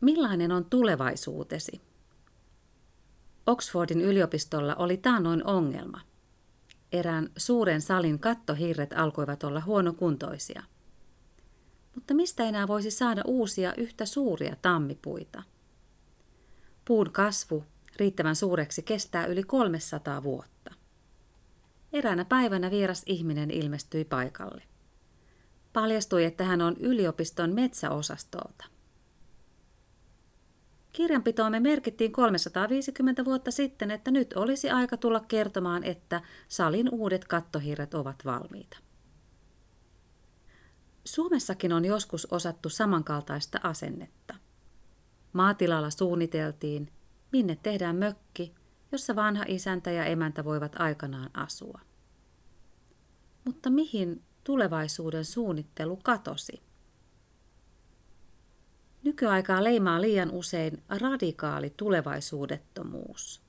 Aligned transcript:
Millainen 0.00 0.52
on 0.52 0.64
tulevaisuutesi? 0.64 1.80
Oxfordin 3.46 4.00
yliopistolla 4.00 4.74
oli 4.74 4.96
taannoin 4.96 5.46
ongelma. 5.46 6.00
Erään 6.92 7.30
suuren 7.36 7.82
salin 7.82 8.18
kattohirret 8.18 8.92
alkoivat 8.92 9.44
olla 9.44 9.60
huonokuntoisia. 9.60 10.62
Mutta 11.94 12.14
mistä 12.14 12.44
enää 12.44 12.68
voisi 12.68 12.90
saada 12.90 13.22
uusia 13.26 13.74
yhtä 13.76 14.06
suuria 14.06 14.56
tammipuita? 14.62 15.42
Puun 16.84 17.12
kasvu 17.12 17.64
riittävän 17.96 18.36
suureksi 18.36 18.82
kestää 18.82 19.26
yli 19.26 19.42
300 19.42 20.22
vuotta. 20.22 20.74
Eräänä 21.92 22.24
päivänä 22.24 22.70
vieras 22.70 23.02
ihminen 23.06 23.50
ilmestyi 23.50 24.04
paikalle. 24.04 24.62
Paljastui, 25.72 26.24
että 26.24 26.44
hän 26.44 26.62
on 26.62 26.76
yliopiston 26.76 27.54
metsäosastolta. 27.54 28.77
Kirjanpitoomme 30.92 31.60
merkittiin 31.60 32.12
350 32.12 33.24
vuotta 33.24 33.50
sitten, 33.50 33.90
että 33.90 34.10
nyt 34.10 34.32
olisi 34.32 34.70
aika 34.70 34.96
tulla 34.96 35.20
kertomaan, 35.20 35.84
että 35.84 36.20
salin 36.48 36.88
uudet 36.92 37.24
kattohirret 37.24 37.94
ovat 37.94 38.24
valmiita. 38.24 38.78
Suomessakin 41.04 41.72
on 41.72 41.84
joskus 41.84 42.26
osattu 42.26 42.68
samankaltaista 42.68 43.60
asennetta. 43.62 44.34
Maatilalla 45.32 45.90
suunniteltiin, 45.90 46.92
minne 47.32 47.58
tehdään 47.62 47.96
mökki, 47.96 48.54
jossa 48.92 49.16
vanha 49.16 49.44
isäntä 49.48 49.90
ja 49.90 50.04
emäntä 50.04 50.44
voivat 50.44 50.80
aikanaan 50.80 51.30
asua. 51.34 51.80
Mutta 53.44 53.70
mihin 53.70 54.22
tulevaisuuden 54.44 55.24
suunnittelu 55.24 55.96
katosi? 55.96 56.67
Nykyaikaa 59.08 59.64
leimaa 59.64 60.00
liian 60.00 60.30
usein 60.30 60.82
radikaali 60.88 61.74
tulevaisuudettomuus. 61.76 63.42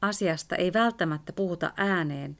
Asiasta 0.00 0.56
ei 0.56 0.72
välttämättä 0.72 1.32
puhuta 1.32 1.72
ääneen, 1.76 2.38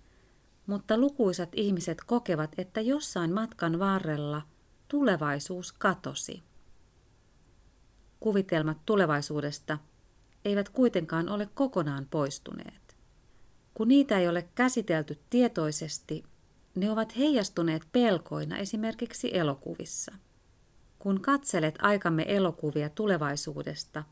mutta 0.66 0.98
lukuisat 0.98 1.48
ihmiset 1.52 1.98
kokevat, 2.06 2.50
että 2.58 2.80
jossain 2.80 3.32
matkan 3.32 3.78
varrella 3.78 4.42
tulevaisuus 4.88 5.72
katosi. 5.72 6.42
Kuvitelmat 8.20 8.78
tulevaisuudesta 8.86 9.78
eivät 10.44 10.68
kuitenkaan 10.68 11.28
ole 11.28 11.48
kokonaan 11.54 12.06
poistuneet. 12.10 12.96
Kun 13.74 13.88
niitä 13.88 14.18
ei 14.18 14.28
ole 14.28 14.48
käsitelty 14.54 15.18
tietoisesti, 15.30 16.24
ne 16.74 16.90
ovat 16.90 17.16
heijastuneet 17.16 17.82
pelkoina 17.92 18.58
esimerkiksi 18.58 19.36
elokuvissa. 19.36 20.12
Kun 21.04 21.20
katselet 21.20 21.78
aikamme 21.82 22.24
elokuvia 22.28 22.88
tulevaisuudesta, 22.88 24.04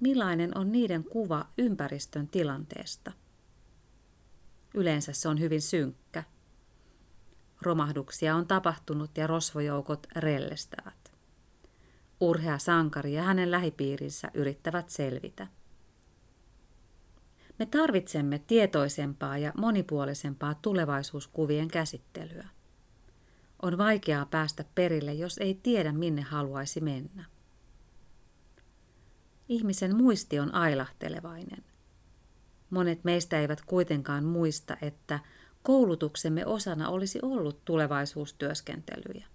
millainen 0.00 0.58
on 0.58 0.72
niiden 0.72 1.04
kuva 1.04 1.46
ympäristön 1.58 2.28
tilanteesta? 2.28 3.12
Yleensä 4.74 5.12
se 5.12 5.28
on 5.28 5.40
hyvin 5.40 5.62
synkkä. 5.62 6.24
Romahduksia 7.62 8.34
on 8.34 8.46
tapahtunut 8.46 9.16
ja 9.16 9.26
rosvojoukot 9.26 10.06
rellestävät. 10.16 11.12
Urhea 12.20 12.58
sankari 12.58 13.14
ja 13.14 13.22
hänen 13.22 13.50
lähipiirinsä 13.50 14.30
yrittävät 14.34 14.90
selvitä. 14.90 15.46
Me 17.58 17.66
tarvitsemme 17.66 18.38
tietoisempaa 18.38 19.38
ja 19.38 19.52
monipuolisempaa 19.56 20.54
tulevaisuuskuvien 20.54 21.68
käsittelyä. 21.68 22.48
On 23.62 23.78
vaikeaa 23.78 24.26
päästä 24.26 24.64
perille, 24.74 25.14
jos 25.14 25.38
ei 25.38 25.54
tiedä, 25.62 25.92
minne 25.92 26.22
haluaisi 26.22 26.80
mennä. 26.80 27.24
Ihmisen 29.48 29.96
muisti 29.96 30.40
on 30.40 30.54
ailahtelevainen. 30.54 31.64
Monet 32.70 33.04
meistä 33.04 33.40
eivät 33.40 33.60
kuitenkaan 33.64 34.24
muista, 34.24 34.76
että 34.82 35.20
koulutuksemme 35.62 36.46
osana 36.46 36.88
olisi 36.88 37.18
ollut 37.22 37.64
tulevaisuustyöskentelyjä. 37.64 39.26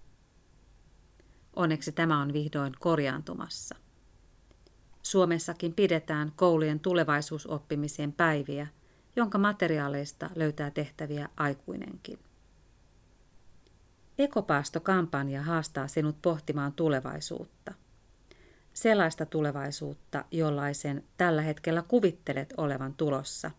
Onneksi 1.55 1.91
tämä 1.91 2.21
on 2.21 2.33
vihdoin 2.33 2.73
korjaantumassa. 2.79 3.75
Suomessakin 5.01 5.73
pidetään 5.73 6.31
koulujen 6.35 6.79
tulevaisuusoppimiseen 6.79 8.13
päiviä, 8.13 8.67
jonka 9.15 9.37
materiaaleista 9.37 10.29
löytää 10.35 10.71
tehtäviä 10.71 11.29
aikuinenkin. 11.37 12.19
Ekopaasto-kampanja 14.17 15.41
haastaa 15.41 15.87
sinut 15.87 16.21
pohtimaan 16.21 16.73
tulevaisuutta. 16.73 17.73
Sellaista 18.73 19.25
tulevaisuutta, 19.25 20.25
jollaisen 20.31 21.03
tällä 21.17 21.41
hetkellä 21.41 21.81
kuvittelet 21.81 22.53
olevan 22.57 22.93
tulossa, 22.93 23.51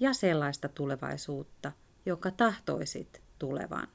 ja 0.00 0.12
sellaista 0.12 0.68
tulevaisuutta, 0.68 1.72
joka 2.06 2.30
tahtoisit 2.30 3.22
tulevan. 3.38 3.88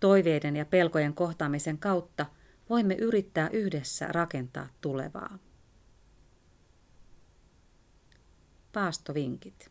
Toiveiden 0.00 0.56
ja 0.56 0.64
pelkojen 0.64 1.14
kohtaamisen 1.14 1.78
kautta 1.78 2.26
voimme 2.70 2.94
yrittää 2.94 3.48
yhdessä 3.48 4.06
rakentaa 4.06 4.68
tulevaa. 4.80 5.38
Paastovinkit. 8.72 9.70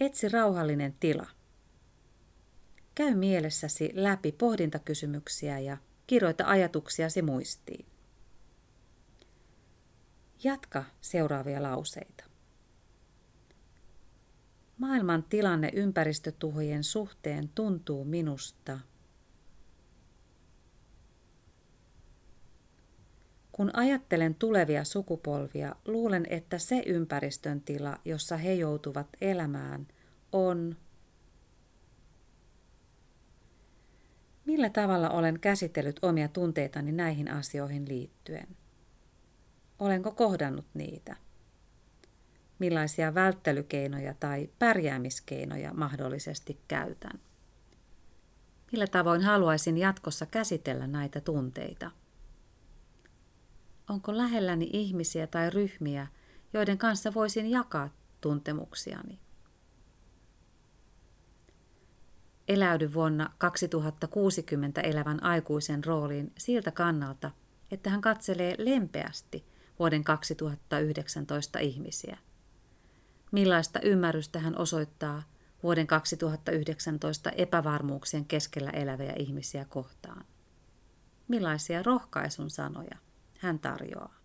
Etsi 0.00 0.28
rauhallinen 0.28 0.96
tila. 1.00 1.26
Käy 2.94 3.14
mielessäsi 3.14 3.90
läpi 3.94 4.32
pohdintakysymyksiä 4.32 5.58
ja 5.58 5.76
kirjoita 6.06 6.44
ajatuksiasi 6.46 7.22
muistiin. 7.22 7.86
Jatka 10.44 10.84
seuraavia 11.00 11.62
lauseita. 11.62 12.24
Maailman 14.78 15.22
tilanne 15.22 15.70
ympäristötuhojen 15.74 16.84
suhteen 16.84 17.48
tuntuu 17.48 18.04
minusta 18.04 18.78
Kun 23.52 23.70
ajattelen 23.76 24.34
tulevia 24.34 24.84
sukupolvia, 24.84 25.74
luulen, 25.84 26.26
että 26.30 26.58
se 26.58 26.82
ympäristön 26.86 27.60
tila, 27.60 27.98
jossa 28.04 28.36
he 28.36 28.54
joutuvat 28.54 29.06
elämään, 29.20 29.86
on 30.32 30.76
Millä 34.50 34.70
tavalla 34.70 35.10
olen 35.10 35.40
käsitellyt 35.40 35.98
omia 36.02 36.28
tunteitani 36.28 36.92
näihin 36.92 37.30
asioihin 37.30 37.88
liittyen? 37.88 38.56
Olenko 39.78 40.10
kohdannut 40.10 40.66
niitä? 40.74 41.16
Millaisia 42.58 43.14
välttelykeinoja 43.14 44.14
tai 44.14 44.48
pärjäämiskeinoja 44.58 45.74
mahdollisesti 45.74 46.60
käytän? 46.68 47.20
Millä 48.72 48.86
tavoin 48.86 49.22
haluaisin 49.22 49.78
jatkossa 49.78 50.26
käsitellä 50.26 50.86
näitä 50.86 51.20
tunteita? 51.20 51.90
Onko 53.88 54.16
lähelläni 54.16 54.70
ihmisiä 54.72 55.26
tai 55.26 55.50
ryhmiä, 55.50 56.06
joiden 56.52 56.78
kanssa 56.78 57.14
voisin 57.14 57.50
jakaa 57.50 57.88
tuntemuksiani? 58.20 59.18
Eläydy 62.50 62.94
vuonna 62.94 63.30
2060 63.38 64.80
elävän 64.80 65.22
aikuisen 65.22 65.84
rooliin 65.84 66.32
siltä 66.38 66.70
kannalta, 66.70 67.30
että 67.70 67.90
hän 67.90 68.00
katselee 68.00 68.54
lempeästi 68.58 69.44
vuoden 69.78 70.04
2019 70.04 71.58
ihmisiä. 71.58 72.18
Millaista 73.32 73.80
ymmärrystä 73.80 74.38
hän 74.38 74.58
osoittaa 74.58 75.22
vuoden 75.62 75.86
2019 75.86 77.30
epävarmuuksien 77.30 78.24
keskellä 78.24 78.70
eläviä 78.70 79.12
ihmisiä 79.18 79.64
kohtaan? 79.64 80.24
Millaisia 81.28 81.82
rohkaisun 81.82 82.50
sanoja 82.50 82.96
hän 83.38 83.58
tarjoaa? 83.58 84.19